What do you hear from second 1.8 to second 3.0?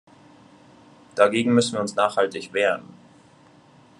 uns nachhaltig wehren.